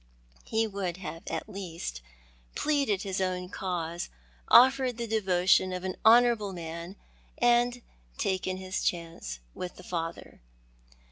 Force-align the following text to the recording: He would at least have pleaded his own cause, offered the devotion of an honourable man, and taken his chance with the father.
He 0.45 0.65
would 0.65 0.97
at 0.97 1.47
least 1.47 1.99
have 1.99 2.55
pleaded 2.55 3.03
his 3.03 3.21
own 3.21 3.49
cause, 3.49 4.09
offered 4.47 4.97
the 4.97 5.05
devotion 5.05 5.71
of 5.71 5.83
an 5.83 5.95
honourable 6.03 6.53
man, 6.53 6.95
and 7.37 7.83
taken 8.17 8.57
his 8.57 8.81
chance 8.81 9.41
with 9.53 9.75
the 9.75 9.83
father. 9.83 10.41